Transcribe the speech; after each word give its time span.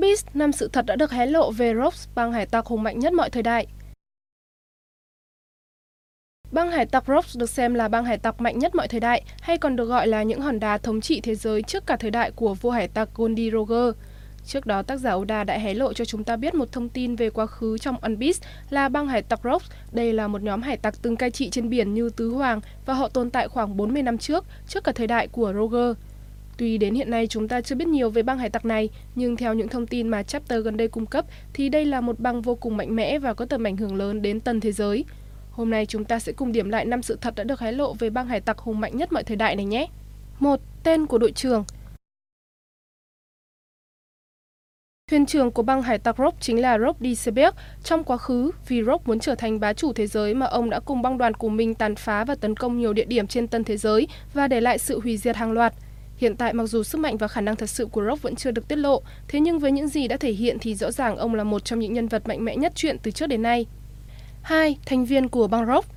Beast, 0.00 0.26
năm 0.34 0.52
sự 0.52 0.68
thật 0.72 0.86
đã 0.86 0.96
được 0.96 1.10
hé 1.10 1.26
lộ 1.26 1.50
về 1.50 1.74
Rogues, 1.74 2.08
băng 2.14 2.32
hải 2.32 2.46
tặc 2.46 2.66
hùng 2.66 2.82
mạnh 2.82 2.98
nhất 2.98 3.12
mọi 3.12 3.30
thời 3.30 3.42
đại. 3.42 3.66
Băng 6.52 6.70
hải 6.70 6.86
tặc 6.86 7.04
Rogues 7.06 7.36
được 7.36 7.50
xem 7.50 7.74
là 7.74 7.88
băng 7.88 8.04
hải 8.04 8.18
tặc 8.18 8.40
mạnh 8.40 8.58
nhất 8.58 8.74
mọi 8.74 8.88
thời 8.88 9.00
đại, 9.00 9.22
hay 9.40 9.58
còn 9.58 9.76
được 9.76 9.84
gọi 9.84 10.06
là 10.06 10.22
những 10.22 10.40
hòn 10.40 10.60
đá 10.60 10.78
thống 10.78 11.00
trị 11.00 11.20
thế 11.20 11.34
giới 11.34 11.62
trước 11.62 11.86
cả 11.86 11.96
thời 11.96 12.10
đại 12.10 12.30
của 12.30 12.54
vua 12.54 12.70
hải 12.70 12.88
tặc 12.88 13.08
Goldie 13.14 13.50
Roger. 13.50 13.94
Trước 14.46 14.66
đó, 14.66 14.82
tác 14.82 14.96
giả 14.96 15.12
Oda 15.12 15.44
đã 15.44 15.58
hé 15.58 15.74
lộ 15.74 15.92
cho 15.92 16.04
chúng 16.04 16.24
ta 16.24 16.36
biết 16.36 16.54
một 16.54 16.72
thông 16.72 16.88
tin 16.88 17.16
về 17.16 17.30
quá 17.30 17.46
khứ 17.46 17.78
trong 17.78 17.96
Unbeast 18.02 18.42
là 18.70 18.88
băng 18.88 19.08
hải 19.08 19.22
tặc 19.22 19.40
Rogues. 19.44 19.70
Đây 19.92 20.12
là 20.12 20.28
một 20.28 20.42
nhóm 20.42 20.62
hải 20.62 20.76
tặc 20.76 20.94
từng 21.02 21.16
cai 21.16 21.30
trị 21.30 21.50
trên 21.50 21.70
biển 21.70 21.94
như 21.94 22.10
Tứ 22.10 22.28
Hoàng 22.28 22.60
và 22.86 22.94
họ 22.94 23.08
tồn 23.08 23.30
tại 23.30 23.48
khoảng 23.48 23.76
40 23.76 24.02
năm 24.02 24.18
trước, 24.18 24.44
trước 24.68 24.84
cả 24.84 24.92
thời 24.92 25.06
đại 25.06 25.28
của 25.28 25.52
Roger. 25.52 25.96
Tuy 26.56 26.78
đến 26.78 26.94
hiện 26.94 27.10
nay 27.10 27.26
chúng 27.26 27.48
ta 27.48 27.60
chưa 27.60 27.74
biết 27.74 27.88
nhiều 27.88 28.10
về 28.10 28.22
băng 28.22 28.38
hải 28.38 28.50
tặc 28.50 28.64
này, 28.64 28.88
nhưng 29.14 29.36
theo 29.36 29.54
những 29.54 29.68
thông 29.68 29.86
tin 29.86 30.08
mà 30.08 30.22
chapter 30.22 30.64
gần 30.64 30.76
đây 30.76 30.88
cung 30.88 31.06
cấp 31.06 31.24
thì 31.52 31.68
đây 31.68 31.84
là 31.84 32.00
một 32.00 32.20
băng 32.20 32.42
vô 32.42 32.54
cùng 32.54 32.76
mạnh 32.76 32.96
mẽ 32.96 33.18
và 33.18 33.34
có 33.34 33.44
tầm 33.44 33.64
ảnh 33.64 33.76
hưởng 33.76 33.96
lớn 33.96 34.22
đến 34.22 34.40
tân 34.40 34.60
thế 34.60 34.72
giới. 34.72 35.04
Hôm 35.50 35.70
nay 35.70 35.86
chúng 35.86 36.04
ta 36.04 36.18
sẽ 36.18 36.32
cùng 36.32 36.52
điểm 36.52 36.68
lại 36.68 36.84
năm 36.84 37.02
sự 37.02 37.18
thật 37.20 37.34
đã 37.34 37.44
được 37.44 37.60
hé 37.60 37.72
lộ 37.72 37.94
về 37.94 38.10
băng 38.10 38.26
hải 38.26 38.40
tặc 38.40 38.58
hùng 38.58 38.80
mạnh 38.80 38.96
nhất 38.96 39.12
mọi 39.12 39.24
thời 39.24 39.36
đại 39.36 39.56
này 39.56 39.64
nhé. 39.64 39.86
1. 40.40 40.60
Tên 40.82 41.06
của 41.06 41.18
đội 41.18 41.32
trưởng 41.32 41.64
Thuyền 45.10 45.26
trưởng 45.26 45.50
của 45.50 45.62
băng 45.62 45.82
hải 45.82 45.98
tặc 45.98 46.16
Rock 46.18 46.40
chính 46.40 46.60
là 46.60 46.78
Rob 46.78 46.96
Dieselberg. 47.00 47.54
Trong 47.82 48.04
quá 48.04 48.16
khứ, 48.16 48.50
vì 48.68 48.82
Rob 48.82 49.02
muốn 49.04 49.20
trở 49.20 49.34
thành 49.34 49.60
bá 49.60 49.72
chủ 49.72 49.92
thế 49.92 50.06
giới 50.06 50.34
mà 50.34 50.46
ông 50.46 50.70
đã 50.70 50.80
cùng 50.80 51.02
băng 51.02 51.18
đoàn 51.18 51.34
của 51.34 51.48
mình 51.48 51.74
tàn 51.74 51.96
phá 51.96 52.24
và 52.24 52.34
tấn 52.34 52.56
công 52.56 52.78
nhiều 52.78 52.92
địa 52.92 53.04
điểm 53.04 53.26
trên 53.26 53.48
tân 53.48 53.64
thế 53.64 53.76
giới 53.76 54.08
và 54.34 54.48
để 54.48 54.60
lại 54.60 54.78
sự 54.78 55.00
hủy 55.00 55.16
diệt 55.16 55.36
hàng 55.36 55.52
loạt. 55.52 55.74
Hiện 56.16 56.36
tại 56.36 56.52
mặc 56.52 56.66
dù 56.66 56.82
sức 56.82 56.98
mạnh 56.98 57.16
và 57.16 57.28
khả 57.28 57.40
năng 57.40 57.56
thật 57.56 57.70
sự 57.70 57.86
của 57.86 58.04
Rock 58.04 58.22
vẫn 58.22 58.36
chưa 58.36 58.50
được 58.50 58.68
tiết 58.68 58.76
lộ, 58.76 59.02
thế 59.28 59.40
nhưng 59.40 59.58
với 59.58 59.72
những 59.72 59.88
gì 59.88 60.08
đã 60.08 60.16
thể 60.16 60.32
hiện 60.32 60.58
thì 60.60 60.74
rõ 60.74 60.90
ràng 60.90 61.16
ông 61.16 61.34
là 61.34 61.44
một 61.44 61.64
trong 61.64 61.78
những 61.78 61.92
nhân 61.92 62.08
vật 62.08 62.28
mạnh 62.28 62.44
mẽ 62.44 62.56
nhất 62.56 62.72
chuyện 62.74 62.96
từ 63.02 63.10
trước 63.10 63.26
đến 63.26 63.42
nay. 63.42 63.66
2. 64.42 64.78
Thành 64.86 65.04
viên 65.04 65.28
của 65.28 65.48
băng 65.48 65.66
Rock 65.66 65.88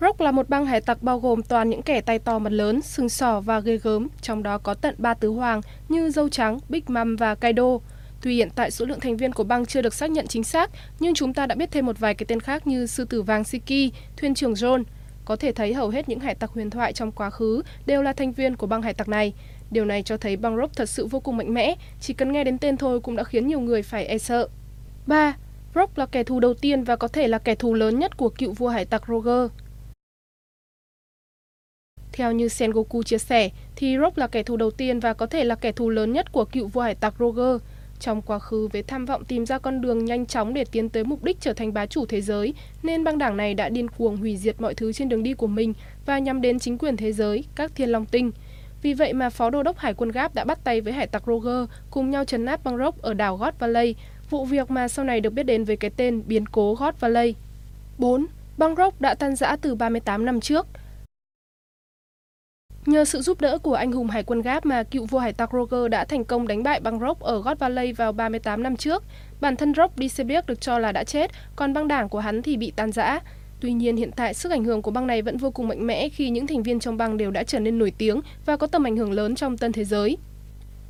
Rock 0.00 0.20
là 0.20 0.30
một 0.30 0.48
băng 0.48 0.66
hải 0.66 0.80
tặc 0.80 1.02
bao 1.02 1.18
gồm 1.18 1.42
toàn 1.42 1.70
những 1.70 1.82
kẻ 1.82 2.00
tay 2.00 2.18
to 2.18 2.38
mặt 2.38 2.52
lớn, 2.52 2.82
sừng 2.82 3.08
sỏ 3.08 3.40
và 3.40 3.60
ghê 3.60 3.76
gớm, 3.76 4.08
trong 4.20 4.42
đó 4.42 4.58
có 4.58 4.74
tận 4.74 4.94
ba 4.98 5.14
tứ 5.14 5.28
hoàng 5.28 5.60
như 5.88 6.10
Dâu 6.10 6.28
Trắng, 6.28 6.58
Big 6.68 6.82
Mom 6.86 7.16
và 7.16 7.34
Kaido. 7.34 7.78
Tuy 8.22 8.34
hiện 8.36 8.48
tại 8.54 8.70
số 8.70 8.84
lượng 8.84 9.00
thành 9.00 9.16
viên 9.16 9.32
của 9.32 9.44
băng 9.44 9.66
chưa 9.66 9.82
được 9.82 9.94
xác 9.94 10.10
nhận 10.10 10.26
chính 10.26 10.44
xác, 10.44 10.70
nhưng 11.00 11.14
chúng 11.14 11.34
ta 11.34 11.46
đã 11.46 11.54
biết 11.54 11.70
thêm 11.70 11.86
một 11.86 11.98
vài 11.98 12.14
cái 12.14 12.26
tên 12.28 12.40
khác 12.40 12.66
như 12.66 12.86
Sư 12.86 13.04
tử 13.04 13.22
vàng 13.22 13.44
Siki, 13.44 13.94
Thuyền 14.16 14.34
trưởng 14.34 14.52
John. 14.52 14.84
Có 15.24 15.36
thể 15.36 15.52
thấy 15.52 15.74
hầu 15.74 15.88
hết 15.88 16.08
những 16.08 16.20
hải 16.20 16.34
tặc 16.34 16.50
huyền 16.50 16.70
thoại 16.70 16.92
trong 16.92 17.12
quá 17.12 17.30
khứ 17.30 17.62
đều 17.86 18.02
là 18.02 18.12
thành 18.12 18.32
viên 18.32 18.56
của 18.56 18.66
băng 18.66 18.82
hải 18.82 18.94
tặc 18.94 19.08
này. 19.08 19.32
Điều 19.70 19.84
này 19.84 20.02
cho 20.02 20.16
thấy 20.16 20.36
băng 20.36 20.56
Rock 20.56 20.76
thật 20.76 20.88
sự 20.88 21.06
vô 21.06 21.20
cùng 21.20 21.36
mạnh 21.36 21.54
mẽ, 21.54 21.74
chỉ 22.00 22.14
cần 22.14 22.32
nghe 22.32 22.44
đến 22.44 22.58
tên 22.58 22.76
thôi 22.76 23.00
cũng 23.00 23.16
đã 23.16 23.24
khiến 23.24 23.46
nhiều 23.46 23.60
người 23.60 23.82
phải 23.82 24.06
e 24.06 24.18
sợ. 24.18 24.48
3. 25.06 25.36
Rock 25.74 25.98
là 25.98 26.06
kẻ 26.06 26.22
thù 26.24 26.40
đầu 26.40 26.54
tiên 26.54 26.84
và 26.84 26.96
có 26.96 27.08
thể 27.08 27.28
là 27.28 27.38
kẻ 27.38 27.54
thù 27.54 27.74
lớn 27.74 27.98
nhất 27.98 28.16
của 28.16 28.28
cựu 28.28 28.52
vua 28.52 28.68
hải 28.68 28.84
tặc 28.84 29.02
Roger. 29.08 29.50
Theo 32.12 32.32
như 32.32 32.48
Sengoku 32.48 33.02
chia 33.02 33.18
sẻ, 33.18 33.50
thì 33.76 33.96
Rock 33.98 34.18
là 34.18 34.26
kẻ 34.26 34.42
thù 34.42 34.56
đầu 34.56 34.70
tiên 34.70 35.00
và 35.00 35.12
có 35.12 35.26
thể 35.26 35.44
là 35.44 35.54
kẻ 35.54 35.72
thù 35.72 35.90
lớn 35.90 36.12
nhất 36.12 36.32
của 36.32 36.44
cựu 36.44 36.66
vua 36.66 36.80
hải 36.80 36.94
tặc 36.94 37.14
Roger. 37.18 37.60
Trong 38.02 38.22
quá 38.22 38.38
khứ 38.38 38.68
với 38.72 38.82
tham 38.82 39.04
vọng 39.04 39.24
tìm 39.24 39.46
ra 39.46 39.58
con 39.58 39.80
đường 39.80 40.04
nhanh 40.04 40.26
chóng 40.26 40.54
để 40.54 40.64
tiến 40.72 40.88
tới 40.88 41.04
mục 41.04 41.24
đích 41.24 41.40
trở 41.40 41.52
thành 41.52 41.72
bá 41.72 41.86
chủ 41.86 42.06
thế 42.06 42.20
giới, 42.20 42.54
nên 42.82 43.04
băng 43.04 43.18
đảng 43.18 43.36
này 43.36 43.54
đã 43.54 43.68
điên 43.68 43.88
cuồng 43.88 44.16
hủy 44.16 44.36
diệt 44.36 44.60
mọi 44.60 44.74
thứ 44.74 44.92
trên 44.92 45.08
đường 45.08 45.22
đi 45.22 45.34
của 45.34 45.46
mình 45.46 45.72
và 46.06 46.18
nhắm 46.18 46.40
đến 46.40 46.58
chính 46.58 46.78
quyền 46.78 46.96
thế 46.96 47.12
giới, 47.12 47.44
các 47.54 47.72
thiên 47.74 47.88
long 47.88 48.06
tinh. 48.06 48.30
Vì 48.82 48.94
vậy 48.94 49.12
mà 49.12 49.30
Phó 49.30 49.50
Đô 49.50 49.62
đốc 49.62 49.78
Hải 49.78 49.94
quân 49.94 50.10
gáp 50.10 50.34
đã 50.34 50.44
bắt 50.44 50.64
tay 50.64 50.80
với 50.80 50.92
hải 50.92 51.06
tặc 51.06 51.22
Roger 51.26 51.68
cùng 51.90 52.10
nhau 52.10 52.24
trấn 52.24 52.46
áp 52.46 52.64
băng 52.64 52.78
Rock 52.78 53.02
ở 53.02 53.14
đảo 53.14 53.36
God 53.36 53.54
Valley, 53.58 53.94
vụ 54.30 54.44
việc 54.44 54.70
mà 54.70 54.88
sau 54.88 55.04
này 55.04 55.20
được 55.20 55.30
biết 55.30 55.42
đến 55.42 55.64
với 55.64 55.76
cái 55.76 55.90
tên 55.96 56.22
biến 56.26 56.46
cố 56.46 56.74
God 56.74 56.94
Valley. 57.00 57.34
4. 57.98 58.26
Băng 58.58 58.76
Rock 58.76 59.00
đã 59.00 59.14
tan 59.14 59.36
rã 59.36 59.56
từ 59.56 59.74
38 59.74 60.24
năm 60.24 60.40
trước– 60.40 60.66
Nhờ 62.86 63.04
sự 63.04 63.20
giúp 63.20 63.40
đỡ 63.40 63.58
của 63.58 63.74
anh 63.74 63.92
hùng 63.92 64.08
hải 64.08 64.22
quân 64.22 64.42
gáp 64.42 64.66
mà 64.66 64.82
cựu 64.82 65.06
vua 65.06 65.18
hải 65.18 65.32
tặc 65.32 65.50
Roger 65.52 65.90
đã 65.90 66.04
thành 66.04 66.24
công 66.24 66.48
đánh 66.48 66.62
bại 66.62 66.80
băng 66.80 67.00
Rock 67.00 67.20
ở 67.20 67.42
God 67.42 67.58
Valley 67.58 67.92
vào 67.92 68.12
38 68.12 68.62
năm 68.62 68.76
trước. 68.76 69.04
Bản 69.40 69.56
thân 69.56 69.74
Rock 69.74 69.96
đi 69.96 70.08
Dieselberg 70.08 70.46
được 70.46 70.60
cho 70.60 70.78
là 70.78 70.92
đã 70.92 71.04
chết, 71.04 71.30
còn 71.56 71.72
băng 71.74 71.88
đảng 71.88 72.08
của 72.08 72.18
hắn 72.18 72.42
thì 72.42 72.56
bị 72.56 72.72
tan 72.76 72.92
rã. 72.92 73.20
Tuy 73.60 73.72
nhiên 73.72 73.96
hiện 73.96 74.10
tại 74.16 74.34
sức 74.34 74.52
ảnh 74.52 74.64
hưởng 74.64 74.82
của 74.82 74.90
băng 74.90 75.06
này 75.06 75.22
vẫn 75.22 75.36
vô 75.36 75.50
cùng 75.50 75.68
mạnh 75.68 75.86
mẽ 75.86 76.08
khi 76.08 76.30
những 76.30 76.46
thành 76.46 76.62
viên 76.62 76.80
trong 76.80 76.96
băng 76.96 77.16
đều 77.16 77.30
đã 77.30 77.44
trở 77.44 77.58
nên 77.60 77.78
nổi 77.78 77.92
tiếng 77.98 78.20
và 78.46 78.56
có 78.56 78.66
tầm 78.66 78.86
ảnh 78.86 78.96
hưởng 78.96 79.12
lớn 79.12 79.34
trong 79.34 79.58
tân 79.58 79.72
thế 79.72 79.84
giới. 79.84 80.16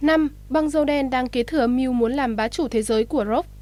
5. 0.00 0.28
Băng 0.48 0.70
dâu 0.70 0.84
đen 0.84 1.10
đang 1.10 1.28
kế 1.28 1.42
thừa 1.42 1.66
mưu 1.66 1.92
muốn 1.92 2.12
làm 2.12 2.36
bá 2.36 2.48
chủ 2.48 2.68
thế 2.68 2.82
giới 2.82 3.04
của 3.04 3.24
Rock. 3.24 3.53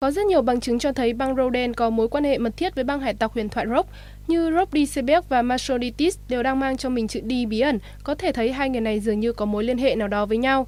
Có 0.00 0.10
rất 0.10 0.26
nhiều 0.26 0.42
bằng 0.42 0.60
chứng 0.60 0.78
cho 0.78 0.92
thấy 0.92 1.12
băng 1.12 1.36
Roden 1.36 1.74
có 1.74 1.90
mối 1.90 2.08
quan 2.08 2.24
hệ 2.24 2.38
mật 2.38 2.56
thiết 2.56 2.74
với 2.74 2.84
băng 2.84 3.00
hải 3.00 3.14
tặc 3.14 3.32
huyền 3.32 3.48
thoại 3.48 3.66
Rock, 3.66 3.88
như 4.26 4.50
Rob 4.50 4.76
Sebek 4.88 5.28
và 5.28 5.42
Marsolitis 5.42 6.18
đều 6.28 6.42
đang 6.42 6.60
mang 6.60 6.76
trong 6.76 6.94
mình 6.94 7.08
chữ 7.08 7.20
D 7.20 7.32
bí 7.48 7.60
ẩn, 7.60 7.78
có 8.04 8.14
thể 8.14 8.32
thấy 8.32 8.52
hai 8.52 8.70
người 8.70 8.80
này 8.80 9.00
dường 9.00 9.20
như 9.20 9.32
có 9.32 9.44
mối 9.44 9.64
liên 9.64 9.78
hệ 9.78 9.96
nào 9.96 10.08
đó 10.08 10.26
với 10.26 10.38
nhau. 10.38 10.66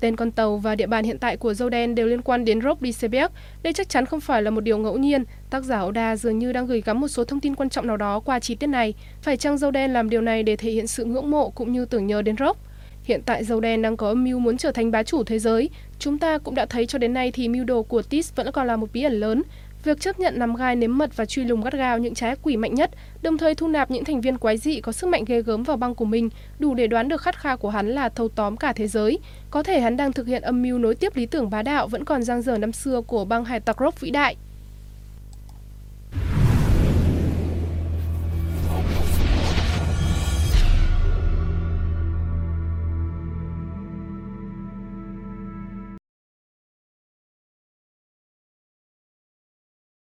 Tên 0.00 0.16
con 0.16 0.30
tàu 0.30 0.56
và 0.56 0.74
địa 0.74 0.86
bàn 0.86 1.04
hiện 1.04 1.18
tại 1.18 1.36
của 1.36 1.52
Zoden 1.52 1.94
đều 1.94 2.06
liên 2.06 2.22
quan 2.22 2.44
đến 2.44 2.60
Rob 2.60 2.84
Sebek, 2.94 3.32
Đây 3.62 3.72
chắc 3.72 3.88
chắn 3.88 4.06
không 4.06 4.20
phải 4.20 4.42
là 4.42 4.50
một 4.50 4.60
điều 4.60 4.78
ngẫu 4.78 4.98
nhiên. 4.98 5.24
Tác 5.50 5.64
giả 5.64 5.80
Oda 5.80 6.16
dường 6.16 6.38
như 6.38 6.52
đang 6.52 6.66
gửi 6.66 6.80
gắm 6.80 7.00
một 7.00 7.08
số 7.08 7.24
thông 7.24 7.40
tin 7.40 7.54
quan 7.54 7.68
trọng 7.68 7.86
nào 7.86 7.96
đó 7.96 8.20
qua 8.20 8.40
chi 8.40 8.54
tiết 8.54 8.66
này. 8.66 8.94
Phải 9.22 9.36
chăng 9.36 9.56
Zoden 9.56 9.92
làm 9.92 10.10
điều 10.10 10.20
này 10.20 10.42
để 10.42 10.56
thể 10.56 10.70
hiện 10.70 10.86
sự 10.86 11.04
ngưỡng 11.04 11.30
mộ 11.30 11.50
cũng 11.50 11.72
như 11.72 11.84
tưởng 11.84 12.06
nhớ 12.06 12.22
đến 12.22 12.36
Rob? 12.36 12.56
Hiện 13.08 13.22
tại 13.26 13.44
dầu 13.44 13.60
đen 13.60 13.82
đang 13.82 13.96
có 13.96 14.08
âm 14.08 14.24
mưu 14.24 14.38
muốn 14.38 14.56
trở 14.56 14.72
thành 14.72 14.90
bá 14.90 15.02
chủ 15.02 15.24
thế 15.24 15.38
giới. 15.38 15.70
Chúng 15.98 16.18
ta 16.18 16.38
cũng 16.38 16.54
đã 16.54 16.66
thấy 16.66 16.86
cho 16.86 16.98
đến 16.98 17.14
nay 17.14 17.30
thì 17.32 17.48
mưu 17.48 17.64
đồ 17.64 17.82
của 17.82 18.02
Tis 18.02 18.34
vẫn 18.34 18.52
còn 18.52 18.66
là 18.66 18.76
một 18.76 18.92
bí 18.92 19.02
ẩn 19.02 19.12
lớn. 19.12 19.42
Việc 19.84 20.00
chấp 20.00 20.20
nhận 20.20 20.38
nằm 20.38 20.54
gai 20.54 20.76
nếm 20.76 20.98
mật 20.98 21.16
và 21.16 21.24
truy 21.24 21.44
lùng 21.44 21.62
gắt 21.62 21.72
gao 21.72 21.98
những 21.98 22.14
trái 22.14 22.36
quỷ 22.42 22.56
mạnh 22.56 22.74
nhất, 22.74 22.90
đồng 23.22 23.38
thời 23.38 23.54
thu 23.54 23.68
nạp 23.68 23.90
những 23.90 24.04
thành 24.04 24.20
viên 24.20 24.38
quái 24.38 24.58
dị 24.58 24.80
có 24.80 24.92
sức 24.92 25.06
mạnh 25.06 25.24
ghê 25.24 25.42
gớm 25.42 25.62
vào 25.62 25.76
băng 25.76 25.94
của 25.94 26.04
mình, 26.04 26.28
đủ 26.58 26.74
để 26.74 26.86
đoán 26.86 27.08
được 27.08 27.20
khát 27.20 27.38
khao 27.38 27.56
của 27.56 27.70
hắn 27.70 27.88
là 27.88 28.08
thâu 28.08 28.28
tóm 28.28 28.56
cả 28.56 28.72
thế 28.72 28.86
giới. 28.88 29.18
Có 29.50 29.62
thể 29.62 29.80
hắn 29.80 29.96
đang 29.96 30.12
thực 30.12 30.26
hiện 30.26 30.42
âm 30.42 30.62
mưu 30.62 30.78
nối 30.78 30.94
tiếp 30.94 31.16
lý 31.16 31.26
tưởng 31.26 31.50
bá 31.50 31.62
đạo 31.62 31.88
vẫn 31.88 32.04
còn 32.04 32.22
giang 32.22 32.42
dở 32.42 32.58
năm 32.58 32.72
xưa 32.72 33.00
của 33.00 33.24
băng 33.24 33.44
hải 33.44 33.60
tặc 33.60 33.76
rock 33.80 34.00
vĩ 34.00 34.10
đại. 34.10 34.36